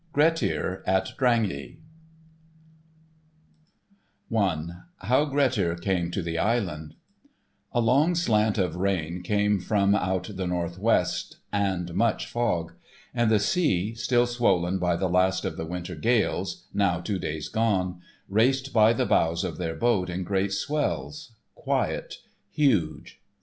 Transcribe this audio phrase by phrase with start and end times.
[0.13, 1.77] *Grettir at Drangey*
[4.35, 4.65] *I*
[5.01, 6.95] *HOW GRETTIR CAME TO THE ISLAND*
[7.71, 12.73] A long slant of rain came from out the northwest, and much fog;
[13.13, 18.73] and the sea, still swollen by the last of the winter gales—now two days gone—raced
[18.73, 22.15] by the bows of their boat in great swells, quiet,
[22.49, 23.21] huge.